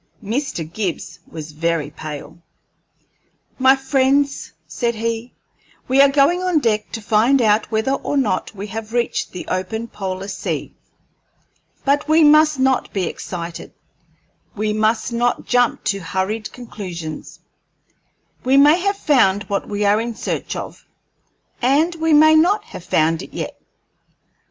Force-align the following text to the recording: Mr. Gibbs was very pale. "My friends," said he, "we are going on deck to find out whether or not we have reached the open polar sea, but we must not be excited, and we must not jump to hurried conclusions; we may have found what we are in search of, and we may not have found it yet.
Mr. 0.23 0.65
Gibbs 0.67 1.19
was 1.27 1.51
very 1.51 1.91
pale. 1.91 2.39
"My 3.59 3.75
friends," 3.75 4.51
said 4.67 4.95
he, 4.95 5.35
"we 5.87 6.01
are 6.01 6.09
going 6.09 6.41
on 6.41 6.57
deck 6.57 6.91
to 6.93 7.01
find 7.03 7.39
out 7.39 7.69
whether 7.69 7.91
or 7.93 8.17
not 8.17 8.55
we 8.55 8.65
have 8.65 8.93
reached 8.93 9.31
the 9.31 9.47
open 9.47 9.87
polar 9.87 10.27
sea, 10.27 10.73
but 11.85 12.09
we 12.09 12.23
must 12.23 12.57
not 12.57 12.91
be 12.91 13.03
excited, 13.05 13.73
and 14.49 14.57
we 14.57 14.73
must 14.73 15.13
not 15.13 15.45
jump 15.45 15.83
to 15.83 15.99
hurried 15.99 16.51
conclusions; 16.51 17.39
we 18.43 18.57
may 18.57 18.79
have 18.79 18.97
found 18.97 19.43
what 19.43 19.69
we 19.69 19.85
are 19.85 20.01
in 20.01 20.15
search 20.15 20.55
of, 20.55 20.83
and 21.61 21.93
we 21.93 22.11
may 22.11 22.33
not 22.33 22.63
have 22.63 22.83
found 22.83 23.21
it 23.21 23.33
yet. 23.35 23.55